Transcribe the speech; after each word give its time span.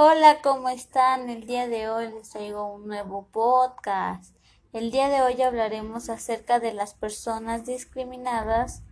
Hola, 0.00 0.42
¿cómo 0.42 0.68
están? 0.68 1.28
El 1.28 1.44
día 1.48 1.66
de 1.66 1.88
hoy 1.90 2.12
les 2.12 2.30
traigo 2.30 2.72
un 2.72 2.86
nuevo 2.86 3.26
podcast. 3.32 4.32
El 4.72 4.92
día 4.92 5.08
de 5.08 5.22
hoy 5.22 5.42
hablaremos 5.42 6.08
acerca 6.08 6.60
de 6.60 6.72
las 6.72 6.94
personas 6.94 7.66
discriminadas 7.66 8.82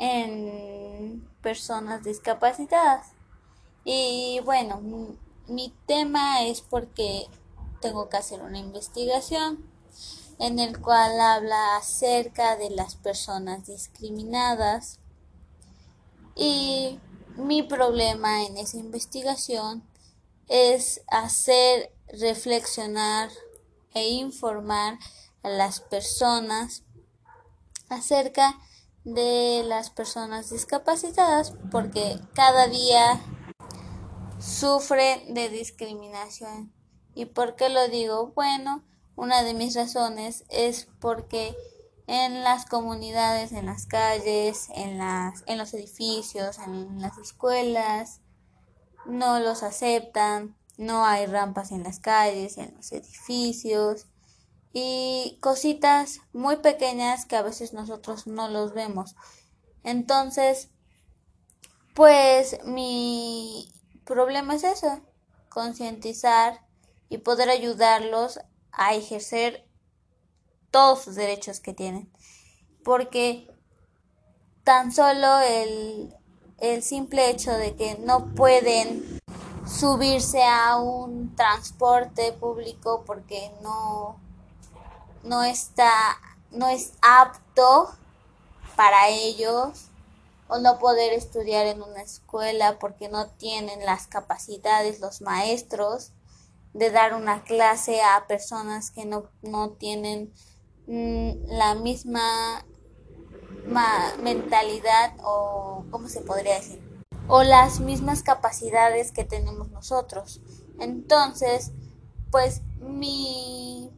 en 0.00 1.24
personas 1.42 2.02
discapacitadas. 2.02 3.12
Y 3.84 4.40
bueno, 4.44 4.80
mi 5.46 5.72
tema 5.86 6.42
es 6.42 6.60
porque 6.60 7.28
tengo 7.80 8.08
que 8.08 8.16
hacer 8.16 8.42
una 8.42 8.58
investigación 8.58 9.64
en 10.40 10.58
el 10.58 10.80
cual 10.80 11.20
habla 11.20 11.76
acerca 11.76 12.56
de 12.56 12.70
las 12.70 12.96
personas 12.96 13.64
discriminadas 13.64 14.98
y 16.34 16.98
mi 17.36 17.62
problema 17.62 18.42
en 18.44 18.56
esa 18.56 18.76
investigación 18.76 19.88
es 20.50 21.00
hacer 21.06 21.94
reflexionar 22.08 23.30
e 23.94 24.08
informar 24.10 24.98
a 25.44 25.48
las 25.48 25.80
personas 25.80 26.82
acerca 27.88 28.58
de 29.04 29.62
las 29.64 29.90
personas 29.90 30.50
discapacitadas 30.50 31.54
porque 31.70 32.20
cada 32.34 32.66
día 32.66 33.20
sufren 34.40 35.34
de 35.34 35.48
discriminación. 35.48 36.72
¿Y 37.14 37.26
por 37.26 37.54
qué 37.54 37.68
lo 37.68 37.88
digo? 37.88 38.32
Bueno, 38.34 38.84
una 39.14 39.42
de 39.44 39.54
mis 39.54 39.74
razones 39.76 40.44
es 40.48 40.88
porque 41.00 41.56
en 42.08 42.42
las 42.42 42.66
comunidades, 42.66 43.52
en 43.52 43.66
las 43.66 43.86
calles, 43.86 44.68
en, 44.74 44.98
las, 44.98 45.44
en 45.46 45.58
los 45.58 45.72
edificios, 45.74 46.58
en 46.58 47.00
las 47.00 47.18
escuelas, 47.18 48.19
no 49.10 49.40
los 49.40 49.62
aceptan, 49.62 50.56
no 50.78 51.04
hay 51.04 51.26
rampas 51.26 51.72
en 51.72 51.82
las 51.82 52.00
calles, 52.00 52.56
en 52.56 52.74
los 52.74 52.90
edificios 52.92 54.06
y 54.72 55.38
cositas 55.40 56.20
muy 56.32 56.56
pequeñas 56.56 57.26
que 57.26 57.36
a 57.36 57.42
veces 57.42 57.72
nosotros 57.72 58.26
no 58.26 58.48
los 58.48 58.72
vemos. 58.72 59.16
Entonces, 59.84 60.70
pues 61.94 62.64
mi 62.64 63.72
problema 64.04 64.54
es 64.54 64.64
eso, 64.64 65.00
concientizar 65.48 66.64
y 67.08 67.18
poder 67.18 67.50
ayudarlos 67.50 68.40
a 68.72 68.94
ejercer 68.94 69.66
todos 70.70 71.02
sus 71.02 71.14
derechos 71.14 71.60
que 71.60 71.74
tienen. 71.74 72.10
Porque 72.84 73.48
tan 74.64 74.92
solo 74.92 75.40
el 75.40 76.14
el 76.60 76.82
simple 76.82 77.30
hecho 77.30 77.52
de 77.52 77.74
que 77.74 77.96
no 77.98 78.34
pueden 78.34 79.20
subirse 79.66 80.42
a 80.42 80.76
un 80.76 81.34
transporte 81.36 82.32
público 82.32 83.04
porque 83.06 83.50
no 83.62 84.18
no 85.22 85.42
está 85.42 85.90
no 86.50 86.68
es 86.68 86.92
apto 87.02 87.90
para 88.76 89.08
ellos 89.08 89.86
o 90.48 90.58
no 90.58 90.78
poder 90.78 91.12
estudiar 91.12 91.66
en 91.66 91.82
una 91.82 92.02
escuela 92.02 92.78
porque 92.78 93.08
no 93.08 93.28
tienen 93.28 93.84
las 93.86 94.06
capacidades 94.06 95.00
los 95.00 95.20
maestros 95.20 96.12
de 96.72 96.90
dar 96.90 97.14
una 97.14 97.42
clase 97.42 98.00
a 98.02 98.26
personas 98.26 98.90
que 98.90 99.04
no, 99.04 99.30
no 99.42 99.70
tienen 99.70 100.32
mm, 100.86 101.30
la 101.46 101.74
misma 101.74 102.64
mentalidad 104.22 105.14
o, 105.22 105.84
¿cómo 105.90 106.08
se 106.08 106.20
podría 106.20 106.54
decir? 106.54 106.82
O 107.28 107.42
las 107.42 107.80
mismas 107.80 108.22
capacidades 108.22 109.12
que 109.12 109.24
tenemos 109.24 109.70
nosotros. 109.70 110.40
Entonces, 110.78 111.72
pues 112.30 112.62
mi, 112.80 113.90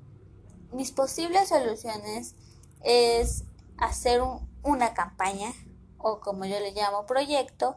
mis 0.72 0.90
posibles 0.92 1.48
soluciones 1.48 2.34
es 2.82 3.44
hacer 3.78 4.22
una 4.62 4.94
campaña 4.94 5.52
o 5.98 6.20
como 6.20 6.44
yo 6.44 6.58
le 6.60 6.72
llamo 6.72 7.06
proyecto 7.06 7.76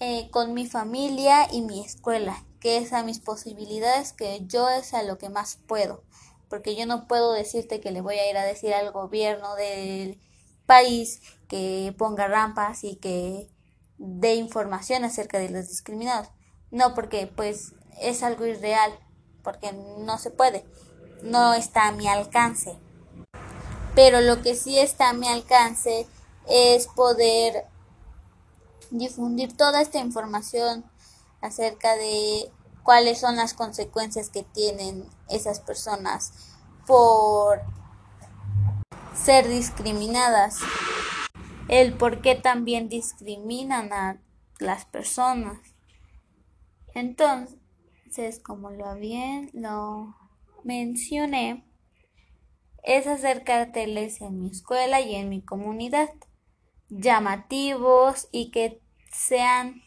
eh, 0.00 0.30
con 0.30 0.54
mi 0.54 0.66
familia 0.66 1.52
y 1.52 1.62
mi 1.62 1.80
escuela, 1.80 2.44
que 2.60 2.78
es 2.78 2.92
a 2.92 3.02
mis 3.02 3.20
posibilidades 3.20 4.12
que 4.12 4.44
yo 4.46 4.68
es 4.68 4.94
a 4.94 5.02
lo 5.02 5.18
que 5.18 5.28
más 5.28 5.58
puedo 5.66 6.02
porque 6.48 6.76
yo 6.76 6.86
no 6.86 7.06
puedo 7.06 7.32
decirte 7.32 7.80
que 7.80 7.90
le 7.90 8.00
voy 8.00 8.16
a 8.18 8.30
ir 8.30 8.36
a 8.36 8.44
decir 8.44 8.72
al 8.74 8.90
gobierno 8.92 9.54
del 9.54 10.20
país 10.66 11.20
que 11.48 11.94
ponga 11.96 12.28
rampas 12.28 12.84
y 12.84 12.96
que 12.96 13.48
dé 13.98 14.34
información 14.34 15.04
acerca 15.04 15.38
de 15.38 15.50
los 15.50 15.68
discriminados. 15.68 16.28
No, 16.70 16.94
porque 16.94 17.26
pues 17.26 17.74
es 18.00 18.22
algo 18.22 18.46
irreal, 18.46 18.92
porque 19.42 19.72
no 19.72 20.18
se 20.18 20.30
puede, 20.30 20.64
no 21.22 21.54
está 21.54 21.88
a 21.88 21.92
mi 21.92 22.08
alcance. 22.08 22.76
Pero 23.94 24.20
lo 24.20 24.42
que 24.42 24.54
sí 24.54 24.78
está 24.78 25.10
a 25.10 25.14
mi 25.14 25.26
alcance 25.26 26.06
es 26.46 26.86
poder 26.86 27.66
difundir 28.90 29.56
toda 29.56 29.82
esta 29.82 29.98
información 29.98 30.84
acerca 31.40 31.94
de 31.96 32.50
cuáles 32.88 33.20
son 33.20 33.36
las 33.36 33.52
consecuencias 33.52 34.30
que 34.30 34.44
tienen 34.44 35.04
esas 35.28 35.60
personas 35.60 36.32
por 36.86 37.60
ser 39.12 39.46
discriminadas, 39.46 40.60
el 41.68 41.92
por 41.92 42.22
qué 42.22 42.34
también 42.34 42.88
discriminan 42.88 43.92
a 43.92 44.22
las 44.58 44.86
personas. 44.86 45.58
Entonces, 46.94 48.40
como 48.42 48.70
lo 48.70 48.94
bien 48.94 49.50
lo 49.52 50.16
mencioné, 50.64 51.66
es 52.84 53.06
hacer 53.06 53.44
carteles 53.44 54.22
en 54.22 54.40
mi 54.40 54.48
escuela 54.48 55.02
y 55.02 55.14
en 55.14 55.28
mi 55.28 55.42
comunidad, 55.42 56.08
llamativos 56.88 58.28
y 58.32 58.50
que 58.50 58.80
sean 59.12 59.82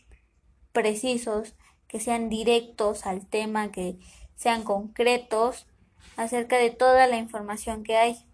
precisos 0.72 1.56
que 1.92 2.00
sean 2.00 2.30
directos 2.30 3.06
al 3.06 3.28
tema, 3.28 3.70
que 3.70 3.98
sean 4.38 4.64
concretos 4.64 5.68
acerca 6.16 6.58
de 6.58 6.70
toda 6.70 7.06
la 7.08 7.18
información 7.18 7.84
que 7.84 7.98
hay 7.98 8.26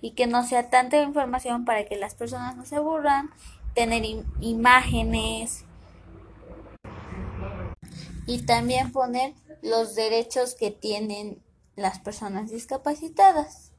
y 0.00 0.14
que 0.14 0.26
no 0.26 0.44
sea 0.44 0.68
tanta 0.68 1.00
información 1.00 1.64
para 1.64 1.84
que 1.84 1.94
las 1.94 2.16
personas 2.16 2.56
no 2.56 2.66
se 2.66 2.74
aburran, 2.74 3.30
tener 3.72 4.02
imágenes 4.40 5.64
y 8.26 8.42
también 8.42 8.90
poner 8.90 9.32
los 9.62 9.94
derechos 9.94 10.56
que 10.56 10.72
tienen 10.72 11.40
las 11.76 12.00
personas 12.00 12.50
discapacitadas. 12.50 13.70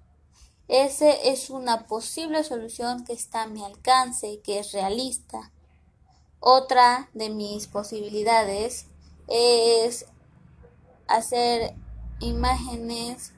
Ese 0.69 1.29
es 1.29 1.49
una 1.49 1.87
posible 1.87 2.45
solución 2.45 3.03
que 3.03 3.11
está 3.11 3.43
a 3.43 3.47
mi 3.47 3.65
alcance, 3.65 4.39
que 4.45 4.59
es 4.59 4.71
realista. 4.71 5.51
Otra 6.39 7.09
de 7.13 7.29
mis 7.29 7.67
posibilidades 7.67 8.85
es 9.29 10.05
hacer 11.07 11.75
imágenes 12.19 13.33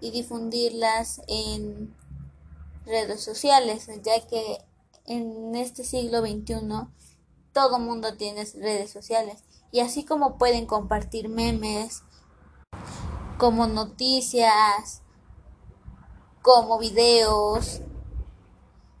y 0.00 0.10
difundirlas 0.10 1.22
en 1.28 1.94
redes 2.84 3.22
sociales, 3.22 3.88
ya 4.02 4.26
que 4.26 4.64
en 5.06 5.54
este 5.54 5.84
siglo 5.84 6.20
XXI 6.20 6.54
todo 7.52 7.78
mundo 7.78 8.16
tiene 8.16 8.44
redes 8.54 8.90
sociales. 8.90 9.42
Y 9.72 9.80
así 9.80 10.04
como 10.04 10.38
pueden 10.38 10.66
compartir 10.66 11.28
memes, 11.28 12.02
como 13.38 13.66
noticias, 13.66 15.02
como 16.42 16.78
videos, 16.78 17.82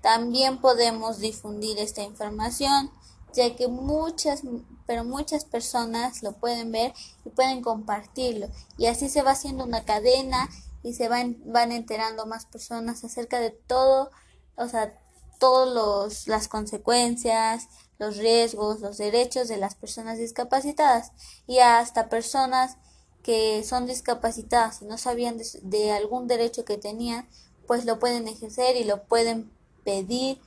también 0.00 0.60
podemos 0.60 1.18
difundir 1.18 1.78
esta 1.78 2.02
información, 2.02 2.90
ya 3.32 3.54
que 3.56 3.68
muchas 3.68 4.42
pero 4.90 5.04
muchas 5.04 5.44
personas 5.44 6.20
lo 6.24 6.32
pueden 6.32 6.72
ver 6.72 6.92
y 7.24 7.30
pueden 7.30 7.62
compartirlo. 7.62 8.48
Y 8.76 8.86
así 8.86 9.08
se 9.08 9.22
va 9.22 9.30
haciendo 9.30 9.62
una 9.62 9.84
cadena 9.84 10.48
y 10.82 10.94
se 10.94 11.08
van, 11.08 11.40
van 11.46 11.70
enterando 11.70 12.26
más 12.26 12.44
personas 12.46 13.04
acerca 13.04 13.38
de 13.38 13.50
todo, 13.50 14.10
o 14.56 14.66
sea, 14.66 14.98
todas 15.38 16.26
las 16.26 16.48
consecuencias, 16.48 17.68
los 18.00 18.16
riesgos, 18.16 18.80
los 18.80 18.98
derechos 18.98 19.46
de 19.46 19.58
las 19.58 19.76
personas 19.76 20.18
discapacitadas 20.18 21.12
y 21.46 21.60
hasta 21.60 22.08
personas 22.08 22.76
que 23.22 23.62
son 23.62 23.86
discapacitadas 23.86 24.82
y 24.82 24.86
no 24.86 24.98
sabían 24.98 25.38
de, 25.38 25.46
de 25.62 25.92
algún 25.92 26.26
derecho 26.26 26.64
que 26.64 26.78
tenían, 26.78 27.28
pues 27.68 27.84
lo 27.84 28.00
pueden 28.00 28.26
ejercer 28.26 28.74
y 28.74 28.82
lo 28.82 29.04
pueden 29.04 29.52
pedir, 29.84 30.40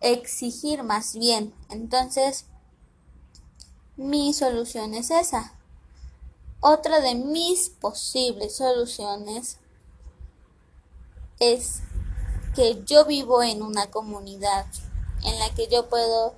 exigir 0.00 0.82
más 0.82 1.14
bien. 1.14 1.54
Entonces, 1.68 2.46
mi 3.96 4.32
solución 4.32 4.94
es 4.94 5.10
esa. 5.10 5.54
Otra 6.60 7.00
de 7.00 7.14
mis 7.14 7.70
posibles 7.70 8.56
soluciones 8.56 9.58
es 11.38 11.80
que 12.54 12.82
yo 12.84 13.06
vivo 13.06 13.42
en 13.42 13.62
una 13.62 13.90
comunidad 13.90 14.66
en 15.24 15.38
la 15.38 15.54
que 15.54 15.68
yo 15.68 15.88
puedo, 15.88 16.34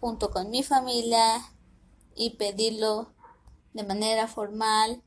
junto 0.00 0.30
con 0.30 0.50
mi 0.50 0.62
familia 0.62 1.44
y 2.14 2.30
pedirlo 2.30 3.12
de 3.74 3.84
manera 3.84 4.26
formal 4.26 5.02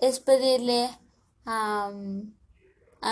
es 0.00 0.20
pedirle 0.20 0.90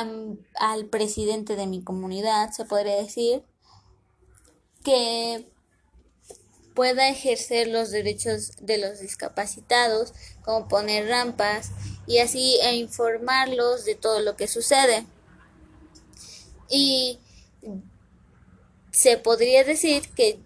al 0.01 0.87
presidente 0.87 1.57
de 1.57 1.67
mi 1.67 1.83
comunidad, 1.83 2.51
se 2.53 2.65
podría 2.65 2.97
decir, 2.97 3.43
que 4.83 5.49
pueda 6.75 7.09
ejercer 7.09 7.69
los 7.69 7.91
derechos 7.91 8.53
de 8.61 8.79
los 8.79 9.01
discapacitados, 9.01 10.13
como 10.43 10.69
poner 10.69 11.09
rampas 11.09 11.71
y 12.07 12.19
así 12.19 12.59
e 12.63 12.75
informarlos 12.75 13.85
de 13.85 13.95
todo 13.95 14.21
lo 14.21 14.37
que 14.37 14.49
sucede. 14.49 15.07
Y 16.69 17.21
se 18.91 19.17
podría 19.17 19.65
decir 19.65 20.09
que 20.11 20.41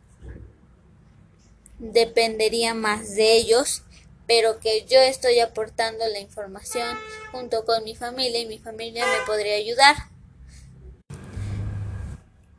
dependería 1.78 2.74
más 2.74 3.14
de 3.14 3.36
ellos, 3.36 3.82
pero 4.28 4.60
que 4.60 4.84
yo 4.84 5.00
estoy 5.00 5.40
aportando 5.40 6.06
la 6.06 6.20
información 6.20 6.86
junto 7.32 7.64
con 7.64 7.82
mi 7.82 7.96
familia 7.96 8.40
y 8.40 8.46
mi 8.46 8.58
familia 8.58 9.06
me 9.06 9.26
podría 9.26 9.54
ayudar. 9.54 9.96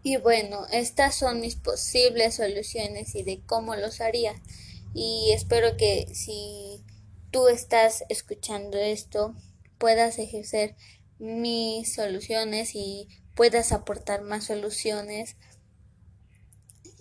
Y 0.01 0.18
bueno, 0.18 0.66
estas 0.71 1.13
son 1.13 1.42
mis 1.42 1.56
posibles 1.56 2.36
soluciones 2.36 3.13
y 3.13 3.21
de 3.21 3.42
cómo 3.45 3.75
los 3.75 4.01
haría. 4.01 4.33
Y 4.95 5.31
espero 5.31 5.77
que 5.77 6.07
si 6.16 6.83
tú 7.30 7.48
estás 7.48 8.04
escuchando 8.10 8.80
esto, 8.80 9.36
puedas 9.77 10.18
ejercer 10.18 10.75
mis 11.19 11.94
soluciones 11.94 12.71
y 12.74 13.07
puedas 13.36 13.71
aportar 13.74 14.24
más 14.24 14.45
soluciones. 14.45 15.36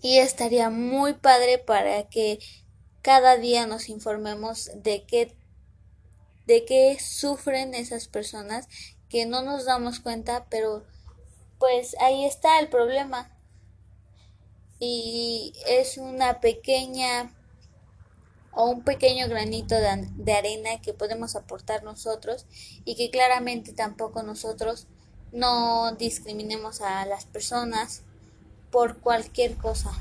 Y 0.03 0.19
estaría 0.19 0.69
muy 0.69 1.15
padre 1.15 1.56
para 1.56 2.06
que 2.11 2.38
cada 3.03 3.37
día 3.37 3.67
nos 3.67 3.89
informemos 3.89 4.71
de 4.75 5.05
qué 5.05 5.37
de 6.47 6.65
qué 6.65 6.99
sufren 6.99 7.75
esas 7.75 8.09
personas 8.09 8.69
que 9.11 9.27
no 9.27 9.43
nos 9.43 9.67
damos 9.67 10.00
cuenta, 10.00 10.47
pero 10.49 10.83
pues 11.59 11.95
ahí 12.00 12.25
está 12.25 12.59
el 12.59 12.69
problema. 12.69 13.31
Y 14.79 15.53
es 15.67 15.99
una 15.99 16.41
pequeña 16.41 17.35
o 18.53 18.71
un 18.71 18.83
pequeño 18.83 19.29
granito 19.29 19.75
de, 19.75 20.33
arena 20.33 20.81
que 20.83 20.94
podemos 20.94 21.37
aportar 21.37 21.83
nosotros 21.83 22.47
y 22.85 22.97
que 22.97 23.11
claramente 23.11 23.73
tampoco 23.73 24.23
nosotros 24.23 24.87
no 25.33 25.93
discriminemos 25.97 26.81
a 26.81 27.05
las 27.05 27.27
personas 27.27 28.03
por 28.71 29.01
cualquier 29.01 29.56
cosa, 29.56 29.93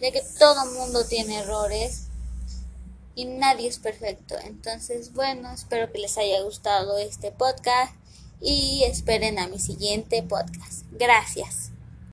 ya 0.00 0.10
que 0.10 0.22
todo 0.38 0.66
mundo 0.72 1.06
tiene 1.06 1.38
errores 1.38 2.03
y 3.14 3.26
nadie 3.26 3.68
es 3.68 3.78
perfecto. 3.78 4.36
Entonces, 4.44 5.12
bueno, 5.12 5.52
espero 5.52 5.92
que 5.92 5.98
les 5.98 6.18
haya 6.18 6.42
gustado 6.42 6.98
este 6.98 7.32
podcast 7.32 7.94
y 8.40 8.84
esperen 8.84 9.38
a 9.38 9.48
mi 9.48 9.58
siguiente 9.58 10.22
podcast. 10.22 10.84
Gracias. 10.92 11.73